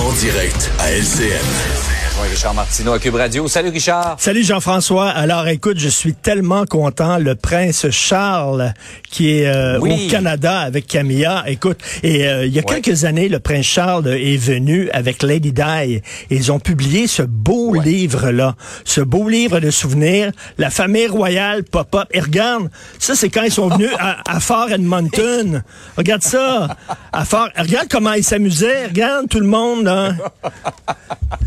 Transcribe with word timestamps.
En 0.00 0.12
direct 0.14 0.72
à 0.80 0.90
LCN. 0.90 2.01
Oui, 2.20 2.28
Richard 2.28 2.54
Martineau 2.54 2.92
à 2.92 2.98
Cube 2.98 3.14
Radio. 3.14 3.48
Salut 3.48 3.70
Richard. 3.70 4.16
Salut 4.18 4.44
Jean-François. 4.44 5.08
Alors 5.08 5.48
écoute, 5.48 5.78
je 5.78 5.88
suis 5.88 6.14
tellement 6.14 6.66
content. 6.66 7.16
Le 7.18 7.34
prince 7.34 7.90
Charles 7.90 8.74
qui 9.10 9.30
est 9.38 9.46
euh, 9.48 9.78
Oui. 9.80 10.06
au 10.06 10.10
Canada 10.10 10.60
avec 10.60 10.86
Camilla. 10.86 11.42
Écoute, 11.46 11.78
et 12.02 12.26
euh, 12.28 12.44
il 12.46 12.52
y 12.52 12.58
a 12.58 12.62
Ouais. 12.68 12.80
quelques 12.80 13.04
années, 13.06 13.28
le 13.28 13.40
prince 13.40 13.64
Charles 13.64 14.06
est 14.08 14.36
venu 14.36 14.88
avec 14.90 15.22
Lady 15.22 15.52
Di 15.52 15.62
et 15.94 16.02
ils 16.30 16.52
ont 16.52 16.60
publié 16.60 17.06
ce 17.06 17.22
beau 17.22 17.74
livre-là. 17.80 18.54
Ce 18.84 19.00
beau 19.00 19.28
livre 19.28 19.58
de 19.58 19.70
souvenirs. 19.70 20.30
La 20.58 20.70
famille 20.70 21.08
royale 21.08 21.64
pop-up. 21.64 22.08
Et 22.12 22.20
regarde, 22.20 22.68
ça 22.98 23.14
c'est 23.16 23.30
quand 23.30 23.42
ils 23.42 23.52
sont 23.52 23.68
venus 23.68 23.90
à, 23.98 24.18
à 24.30 24.38
Fort 24.38 24.70
Edmonton. 24.70 25.62
Regarde 25.96 26.22
ça. 26.22 26.68
À 27.12 27.24
Fort, 27.24 27.48
regarde 27.56 27.88
comment 27.90 28.12
ils 28.12 28.24
s'amusaient. 28.24 28.86
Regarde 28.86 29.28
tout 29.28 29.40
le 29.40 29.46
monde. 29.46 29.84
là. 29.84 30.12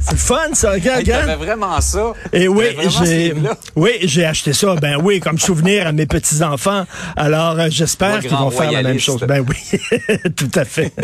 C'est 0.01 0.17
fun 0.17 0.53
ça. 0.55 0.71
Regarde, 0.71 1.07
Hey, 1.07 1.13
regarde. 1.13 1.39
Vraiment 1.39 1.81
ça. 1.81 2.13
Et 2.33 2.47
oui, 2.47 2.65
j'ai 3.03 3.33
oui, 3.75 3.91
j'ai 4.03 4.25
acheté 4.25 4.53
ça. 4.53 4.75
Ben 4.75 4.97
oui, 5.01 5.19
comme 5.19 5.37
souvenir 5.37 5.87
à 5.87 5.91
mes 5.91 6.05
petits 6.05 6.41
enfants. 6.43 6.85
Alors 7.15 7.59
euh, 7.59 7.67
j'espère 7.69 8.19
qu'ils 8.21 8.29
vont 8.31 8.49
faire 8.51 8.71
la 8.71 8.83
même 8.83 8.99
chose. 8.99 9.21
Ben 9.27 9.45
oui, 9.47 9.79
tout 10.35 10.51
à 10.55 10.65
fait. 10.65 10.91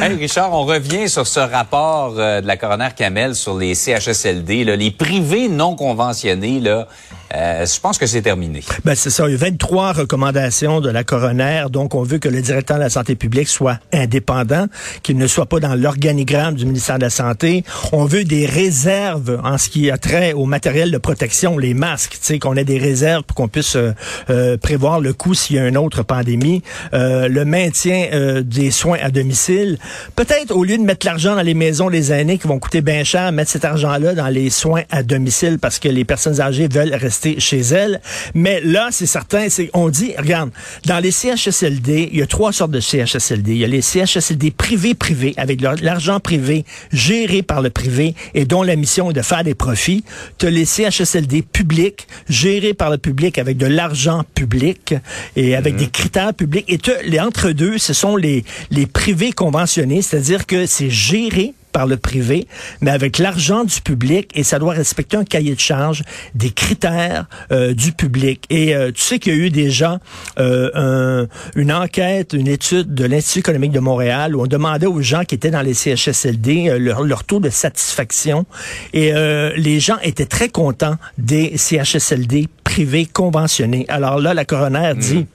Hey 0.00 0.14
Richard, 0.14 0.52
on 0.52 0.64
revient 0.64 1.08
sur 1.08 1.26
ce 1.26 1.40
rapport 1.40 2.14
euh, 2.16 2.40
de 2.40 2.46
la 2.46 2.56
coroner 2.56 2.88
Kamel 2.96 3.34
sur 3.34 3.56
les 3.56 3.74
CHSLD, 3.74 4.64
là, 4.64 4.76
les 4.76 4.90
privés 4.90 5.48
non 5.48 5.76
conventionnés. 5.76 6.58
Là, 6.60 6.88
euh, 7.34 7.64
je 7.64 7.80
pense 7.80 7.98
que 7.98 8.06
c'est 8.06 8.22
terminé. 8.22 8.62
Ben 8.84 8.94
c'est 8.94 9.10
ça. 9.10 9.26
Il 9.28 9.32
y 9.32 9.34
a 9.34 9.38
23 9.38 9.92
recommandations 9.92 10.80
de 10.80 10.90
la 10.90 11.04
coroner. 11.04 11.64
Donc 11.70 11.94
on 11.94 12.02
veut 12.02 12.18
que 12.18 12.28
le 12.28 12.42
directeur 12.42 12.76
de 12.76 12.82
la 12.82 12.90
santé 12.90 13.14
publique 13.14 13.48
soit 13.48 13.78
indépendant, 13.92 14.66
qu'il 15.02 15.16
ne 15.16 15.26
soit 15.26 15.46
pas 15.46 15.60
dans 15.60 15.74
l'organigramme 15.74 16.54
du 16.54 16.66
ministère 16.66 16.96
de 16.96 17.04
la 17.04 17.10
santé. 17.10 17.64
On 17.92 18.04
veut 18.04 18.24
des 18.24 18.44
réserves 18.44 19.40
en 19.44 19.56
ce 19.56 19.68
qui 19.68 19.90
a 19.90 19.96
trait 19.96 20.32
au 20.34 20.44
matériel 20.44 20.90
de 20.90 20.98
protection, 20.98 21.56
les 21.56 21.74
masques. 21.74 22.12
Tu 22.12 22.18
sais 22.20 22.38
qu'on 22.38 22.56
ait 22.56 22.64
des 22.64 22.78
réserves 22.78 23.22
pour 23.22 23.34
qu'on 23.34 23.48
puisse 23.48 23.76
euh, 23.76 23.92
euh, 24.28 24.56
prévoir 24.58 25.00
le 25.00 25.12
coût 25.12 25.34
s'il 25.34 25.56
y 25.56 25.58
a 25.58 25.66
une 25.66 25.78
autre 25.78 26.02
pandémie. 26.02 26.62
Euh, 26.92 27.28
le 27.28 27.44
maintien 27.44 28.42
des 28.44 28.70
soins 28.70 28.98
à 29.00 29.10
domicile. 29.10 29.78
Peut-être 30.16 30.54
au 30.54 30.64
lieu 30.64 30.76
de 30.76 30.82
mettre 30.82 31.06
l'argent 31.06 31.34
dans 31.34 31.42
les 31.42 31.54
maisons 31.54 31.88
des 31.88 32.12
aînés 32.12 32.38
qui 32.38 32.46
vont 32.46 32.58
coûter 32.58 32.80
bien 32.80 33.04
cher, 33.04 33.32
mettre 33.32 33.50
cet 33.50 33.64
argent-là 33.64 34.14
dans 34.14 34.28
les 34.28 34.50
soins 34.50 34.82
à 34.90 35.02
domicile 35.02 35.58
parce 35.58 35.78
que 35.78 35.88
les 35.88 36.04
personnes 36.04 36.40
âgées 36.40 36.68
veulent 36.68 36.94
rester 36.94 37.21
chez 37.38 37.60
elles. 37.60 38.00
Mais 38.34 38.60
là, 38.60 38.88
c'est 38.90 39.06
certain, 39.06 39.48
c'est 39.48 39.70
on 39.74 39.88
dit, 39.88 40.12
regarde, 40.16 40.50
dans 40.86 40.98
les 40.98 41.10
CHSLD, 41.10 42.10
il 42.12 42.18
y 42.18 42.22
a 42.22 42.26
trois 42.26 42.52
sortes 42.52 42.70
de 42.70 42.80
CHSLD. 42.80 43.52
Il 43.52 43.58
y 43.58 43.64
a 43.64 43.68
les 43.68 43.82
CHSLD 43.82 44.50
privés 44.50 44.94
privés 44.94 45.34
avec 45.36 45.60
l'argent 45.60 46.20
privé 46.20 46.64
géré 46.92 47.42
par 47.42 47.62
le 47.62 47.70
privé 47.70 48.14
et 48.34 48.44
dont 48.44 48.62
la 48.62 48.76
mission 48.76 49.10
est 49.10 49.14
de 49.14 49.22
faire 49.22 49.44
des 49.44 49.54
profits. 49.54 50.04
Tu 50.38 50.46
as 50.46 50.50
les 50.50 50.64
CHSLD 50.64 51.42
publics 51.42 52.06
gérés 52.28 52.74
par 52.74 52.90
le 52.90 52.98
public 52.98 53.38
avec 53.38 53.56
de 53.56 53.66
l'argent 53.66 54.24
public 54.34 54.94
et 55.36 55.56
avec 55.56 55.76
des 55.76 55.88
critères 55.88 56.34
publics. 56.34 56.64
Et 56.68 56.78
les 57.06 57.20
entre 57.20 57.50
deux, 57.50 57.78
ce 57.78 57.92
sont 57.92 58.16
les 58.16 58.44
les 58.70 58.86
privés 58.86 59.32
conventionnés, 59.32 60.02
c'est-à-dire 60.02 60.46
que 60.46 60.66
c'est 60.66 60.90
géré 60.90 61.54
par 61.72 61.86
le 61.86 61.96
privé, 61.96 62.46
mais 62.80 62.90
avec 62.90 63.18
l'argent 63.18 63.64
du 63.64 63.80
public 63.80 64.30
et 64.34 64.42
ça 64.44 64.58
doit 64.58 64.74
respecter 64.74 65.16
un 65.16 65.24
cahier 65.24 65.54
de 65.54 65.60
charge, 65.60 66.02
des 66.34 66.50
critères 66.50 67.26
euh, 67.50 67.72
du 67.74 67.92
public. 67.92 68.44
Et 68.50 68.74
euh, 68.74 68.92
tu 68.92 69.00
sais 69.02 69.18
qu'il 69.18 69.32
y 69.34 69.36
a 69.36 69.38
eu 69.46 69.50
déjà 69.50 69.98
euh, 70.38 70.70
un- 70.74 71.26
une 71.56 71.72
enquête, 71.72 72.32
une 72.34 72.48
étude 72.48 72.94
de 72.94 73.04
l'Institut 73.04 73.40
économique 73.40 73.72
de 73.72 73.80
Montréal 73.80 74.36
où 74.36 74.42
on 74.42 74.46
demandait 74.46 74.86
aux 74.86 75.02
gens 75.02 75.24
qui 75.24 75.34
étaient 75.34 75.50
dans 75.50 75.62
les 75.62 75.74
CHSLD 75.74 76.68
euh, 76.68 76.78
leur, 76.78 77.02
leur 77.02 77.24
taux 77.24 77.40
de 77.40 77.50
satisfaction 77.50 78.46
et 78.92 79.12
les 79.56 79.80
gens 79.80 79.96
étaient 80.02 80.26
très 80.26 80.48
contents 80.48 80.96
des 81.18 81.56
CHSLD 81.56 82.48
privés 82.64 83.06
conventionnés. 83.06 83.84
Alors 83.88 84.18
là, 84.20 84.34
la 84.34 84.44
coroner 84.44 84.92
dit 84.96 85.26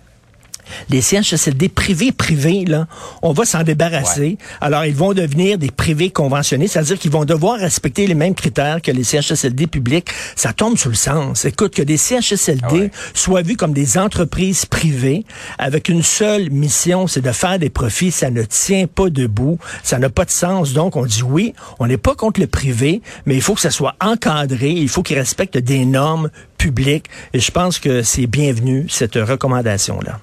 les 0.90 1.02
CHSLD 1.02 1.70
privés 1.70 2.12
privés 2.12 2.66
là, 2.66 2.88
on 3.22 3.34
va 3.34 3.46
s'en 3.46 3.64
débarrasser. 3.64 4.38
Alors 4.62 4.86
ils 4.86 4.96
vont 4.96 5.14
devenir 5.14 5.58
des 5.58 5.72
privés 5.72 6.10
conventionnés, 6.10 6.68
c'est-à-dire 6.68 6.98
qu'ils 7.00 7.12
vont 7.12 7.26
devoir 7.26 7.60
respecter 7.60 8.08
les 8.08 8.16
mêmes 8.16 8.36
critères 8.36 8.82
que 8.82 8.92
les 8.92 9.04
CHSLD 9.04 9.68
publics. 9.68 10.10
Ça 10.36 10.54
tombe 10.54 10.78
sous 10.78 10.90
le 10.90 10.96
sens. 10.96 11.46
Écoute 11.46 11.74
que 11.76 11.82
des 11.82 11.98
CHSLD 11.98 12.62
Ah 12.64 12.74
ouais. 12.74 12.92
soient 13.14 13.42
vus 13.42 13.58
comme 13.58 13.74
des 13.74 13.98
entreprises 13.98 14.66
privées 14.66 15.26
avec 15.58 15.90
une 15.90 16.04
seule 16.04 16.50
mission, 16.50 17.08
c'est 17.08 17.22
de 17.22 17.32
faire 17.32 17.60
des 17.60 17.70
profits, 17.70 18.12
ça 18.12 18.30
ne 18.30 18.44
tient 18.44 18.88
pas 18.88 19.10
debout, 19.10 19.58
ça 19.84 20.00
n'a 20.00 20.10
pas 20.10 20.26
de 20.26 20.32
sens. 20.32 20.74
Donc 20.74 20.96
on 20.96 21.06
dit 21.06 21.24
oui, 21.24 21.54
on 21.80 21.88
n'est 21.88 21.98
pas 21.98 22.16
contre 22.16 22.40
le 22.40 22.48
privé, 22.48 23.02
mais 23.26 23.36
il 23.36 23.42
faut 23.42 23.56
que 23.56 23.62
ça 23.62 23.72
soit 23.72 23.96
encadré, 24.02 24.72
il 24.72 24.90
faut 24.90 25.04
qu'ils 25.04 25.18
respectent 25.18 25.58
des 25.58 25.86
normes 25.86 26.30
publiques 26.58 27.06
et 27.34 27.40
je 27.40 27.52
pense 27.52 27.80
que 27.80 28.02
c'est 28.02 28.28
bienvenu 28.28 28.88
cette 28.90 29.16
recommandation 29.16 30.00
là. 30.02 30.20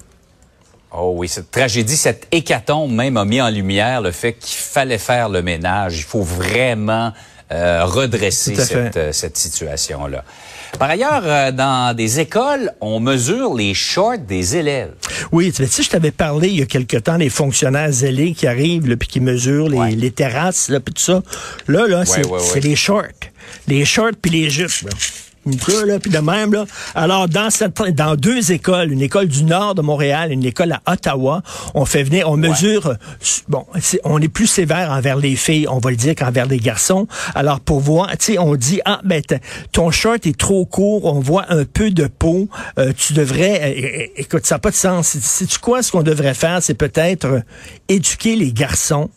Oh 0.97 1.13
oui, 1.15 1.27
cette 1.27 1.51
tragédie, 1.51 1.97
cette 1.97 2.27
hécatombe 2.31 2.91
même 2.91 3.17
a 3.17 3.25
mis 3.25 3.41
en 3.41 3.49
lumière 3.49 4.01
le 4.01 4.11
fait 4.11 4.33
qu'il 4.33 4.57
fallait 4.57 4.97
faire 4.97 5.29
le 5.29 5.41
ménage. 5.41 5.97
Il 5.97 6.03
faut 6.03 6.21
vraiment 6.23 7.11
euh, 7.51 7.85
redresser 7.85 8.55
cette, 8.55 8.97
euh, 8.97 9.11
cette 9.11 9.37
situation-là. 9.37 10.23
Par 10.79 10.89
ailleurs, 10.89 11.21
euh, 11.23 11.51
dans 11.51 11.95
des 11.95 12.19
écoles, 12.19 12.71
on 12.81 12.99
mesure 12.99 13.53
les 13.53 13.73
shorts 13.73 14.17
des 14.17 14.57
élèves. 14.57 14.91
Oui, 15.31 15.51
tu 15.53 15.65
sais, 15.67 15.83
je 15.83 15.89
t'avais 15.89 16.11
parlé 16.11 16.47
il 16.49 16.59
y 16.59 16.61
a 16.61 16.65
quelque 16.65 16.97
temps 16.97 17.17
des 17.17 17.29
fonctionnaires 17.29 17.91
zélés 17.91 18.33
qui 18.33 18.47
arrivent 18.47 18.87
là, 18.87 18.95
puis 18.97 19.07
qui 19.07 19.19
mesurent 19.19 19.69
les, 19.69 19.77
Ouais. 19.77 19.91
les 19.91 20.11
terrasses 20.11 20.69
là, 20.69 20.79
puis 20.79 20.93
tout 20.93 21.01
ça. 21.03 21.21
Là, 21.67 21.87
là, 21.87 22.05
c'est 22.05 22.25
ouais, 22.25 22.59
les 22.61 22.75
shorts, 22.75 23.03
les 23.67 23.85
shorts 23.85 24.11
puis 24.21 24.31
les 24.31 24.49
jupes. 24.49 24.81
Là. 24.83 24.89
Ça, 25.45 25.85
là, 25.85 25.99
puis 25.99 26.09
de 26.09 26.17
même, 26.17 26.53
là. 26.53 26.65
Alors, 26.95 27.29
dans, 27.29 27.49
cette, 27.49 27.79
dans 27.93 28.15
deux 28.15 28.51
écoles, 28.51 28.91
une 28.91 29.01
école 29.01 29.27
du 29.27 29.43
nord 29.43 29.75
de 29.75 29.81
Montréal 29.81 30.31
et 30.31 30.33
une 30.33 30.45
école 30.45 30.71
à 30.71 30.81
Ottawa, 30.91 31.43
on 31.75 31.85
fait 31.85 32.03
venir, 32.03 32.29
on 32.29 32.37
mesure, 32.37 32.95
bon, 33.47 33.65
on 34.03 34.21
est 34.21 34.27
plus 34.27 34.47
sévère 34.47 34.91
envers 34.91 35.17
les 35.17 35.35
filles, 35.35 35.67
on 35.69 35.77
va 35.77 35.91
le 35.91 35.97
dire, 35.97 36.15
qu'envers 36.15 36.47
les 36.47 36.57
garçons. 36.57 37.07
Alors, 37.35 37.59
pour 37.59 37.79
voir, 37.79 38.09
tu 38.17 38.33
sais, 38.33 38.39
on 38.39 38.55
dit, 38.55 38.81
ah, 38.85 39.01
ben, 39.03 39.21
ton 39.71 39.91
shirt 39.91 40.25
est 40.25 40.37
trop 40.37 40.65
court, 40.65 41.05
on 41.05 41.19
voit 41.19 41.45
un 41.49 41.65
peu 41.65 41.91
de 41.91 42.07
peau, 42.07 42.49
euh, 42.79 42.91
tu 42.97 43.13
devrais, 43.13 43.61
euh, 43.61 44.07
écoute, 44.17 44.45
ça 44.45 44.55
n'a 44.55 44.59
pas 44.59 44.71
de 44.71 44.75
sens. 44.75 45.17
C'est-tu 45.21 45.59
quoi, 45.59 45.83
ce 45.83 45.91
qu'on 45.91 46.03
devrait 46.03 46.33
faire? 46.33 46.61
C'est 46.61 46.73
peut-être 46.73 47.25
euh, 47.25 47.39
éduquer 47.87 48.35
les 48.35 48.51
garçons 48.51 49.09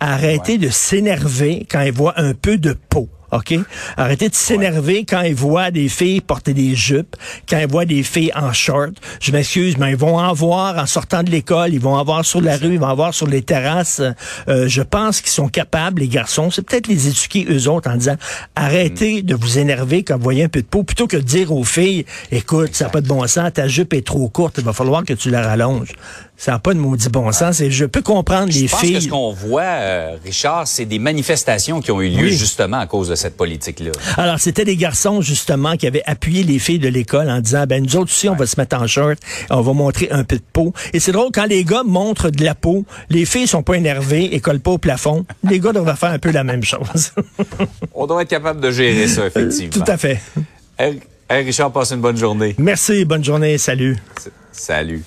à 0.00 0.14
arrêter 0.14 0.58
de 0.58 0.68
s'énerver 0.68 1.66
quand 1.70 1.80
ils 1.80 1.92
voient 1.92 2.18
un 2.18 2.34
peu 2.34 2.58
de 2.58 2.74
peau. 2.88 3.08
OK? 3.34 3.54
Arrêtez 3.96 4.28
de 4.28 4.34
s'énerver 4.34 5.04
quand 5.04 5.22
ils 5.22 5.34
voient 5.34 5.70
des 5.70 5.88
filles 5.88 6.20
porter 6.20 6.54
des 6.54 6.74
jupes, 6.74 7.16
quand 7.48 7.58
ils 7.58 7.66
voient 7.70 7.84
des 7.84 8.02
filles 8.02 8.32
en 8.34 8.52
short. 8.52 8.92
Je 9.20 9.32
m'excuse, 9.32 9.76
mais 9.76 9.90
ils 9.90 9.96
vont 9.96 10.18
en 10.18 10.32
voir 10.32 10.78
en 10.78 10.86
sortant 10.86 11.22
de 11.22 11.30
l'école, 11.30 11.72
ils 11.74 11.80
vont 11.80 11.94
en 11.96 12.04
voir 12.04 12.24
sur 12.24 12.40
la 12.40 12.56
rue, 12.56 12.74
ils 12.74 12.78
vont 12.80 12.86
en 12.86 12.94
voir 12.96 13.12
sur 13.14 13.26
les 13.26 13.42
terrasses. 13.42 14.00
Euh, 14.48 14.68
je 14.68 14.82
pense 14.82 15.20
qu'ils 15.20 15.32
sont 15.32 15.48
capables, 15.48 16.00
les 16.02 16.08
garçons. 16.08 16.50
C'est 16.50 16.62
peut-être 16.62 16.86
les 16.86 17.08
éduquer 17.08 17.46
eux 17.50 17.68
autres 17.68 17.90
en 17.90 17.96
disant 17.96 18.16
arrêtez 18.54 19.22
de 19.22 19.34
vous 19.34 19.58
énerver 19.58 20.04
quand 20.04 20.16
vous 20.16 20.22
voyez 20.22 20.44
un 20.44 20.48
peu 20.48 20.62
de 20.62 20.66
peau, 20.66 20.82
plutôt 20.82 21.06
que 21.06 21.16
de 21.16 21.22
dire 21.22 21.52
aux 21.52 21.64
filles 21.64 22.04
écoute, 22.30 22.74
ça 22.74 22.84
n'a 22.84 22.90
pas 22.90 23.00
de 23.00 23.08
bon 23.08 23.26
sens, 23.26 23.52
ta 23.52 23.68
jupe 23.68 23.94
est 23.94 24.06
trop 24.06 24.28
courte, 24.28 24.56
il 24.58 24.64
va 24.64 24.72
falloir 24.72 25.04
que 25.04 25.12
tu 25.14 25.30
la 25.30 25.42
rallonges. 25.42 25.92
Ça 26.36 26.50
n'a 26.52 26.58
pas 26.58 26.74
de 26.74 26.80
maudit 26.80 27.08
bon 27.10 27.30
sens. 27.30 27.60
Et 27.60 27.70
je 27.70 27.84
peux 27.84 28.02
comprendre 28.02 28.52
les 28.52 28.66
Je 28.66 28.70
pense 28.70 28.80
filles. 28.80 28.94
que 28.94 29.00
ce 29.00 29.08
qu'on 29.08 29.32
voit, 29.32 29.62
euh, 29.62 30.16
Richard, 30.24 30.66
c'est 30.66 30.84
des 30.84 30.98
manifestations 30.98 31.80
qui 31.80 31.92
ont 31.92 32.02
eu 32.02 32.08
lieu 32.08 32.24
Oui. 32.24 32.36
justement 32.36 32.80
à 32.80 32.86
cause 32.86 33.08
de 33.08 33.14
cette 33.24 33.36
politique-là? 33.38 33.92
Alors, 34.18 34.38
c'était 34.38 34.66
des 34.66 34.76
garçons, 34.76 35.22
justement, 35.22 35.76
qui 35.76 35.86
avaient 35.86 36.02
appuyé 36.04 36.42
les 36.42 36.58
filles 36.58 36.78
de 36.78 36.88
l'école 36.88 37.30
en 37.30 37.40
disant, 37.40 37.64
ben, 37.66 37.82
nous 37.82 37.96
autres 37.96 38.10
aussi, 38.10 38.28
on 38.28 38.34
va 38.34 38.46
se 38.46 38.60
mettre 38.60 38.76
en 38.76 38.86
short, 38.86 39.18
on 39.50 39.62
va 39.62 39.72
montrer 39.72 40.08
un 40.10 40.24
peu 40.24 40.36
de 40.36 40.42
peau. 40.52 40.74
Et 40.92 41.00
c'est 41.00 41.12
drôle, 41.12 41.30
quand 41.32 41.46
les 41.46 41.64
gars 41.64 41.82
montrent 41.84 42.28
de 42.30 42.44
la 42.44 42.54
peau, 42.54 42.84
les 43.08 43.24
filles 43.24 43.46
sont 43.46 43.62
pas 43.62 43.74
énervées 43.74 44.34
et 44.34 44.40
collent 44.40 44.60
pas 44.60 44.72
au 44.72 44.78
plafond. 44.78 45.24
Les 45.48 45.58
gars 45.58 45.72
devraient 45.72 45.96
faire 45.96 46.10
un 46.10 46.18
peu 46.18 46.30
la 46.30 46.44
même 46.44 46.62
chose. 46.62 47.12
On 47.94 48.06
doit 48.06 48.22
être 48.22 48.28
capable 48.28 48.60
de 48.60 48.70
gérer 48.70 49.08
ça, 49.08 49.26
effectivement. 49.26 49.72
Tout 49.72 49.90
à 49.90 49.96
fait. 49.96 50.20
Hey, 50.78 51.00
hey, 51.30 51.44
Richard, 51.44 51.72
passe 51.72 51.92
une 51.92 52.00
bonne 52.00 52.18
journée. 52.18 52.54
Merci, 52.58 53.06
bonne 53.06 53.24
journée, 53.24 53.56
salut. 53.56 53.96
Salut. 54.52 55.02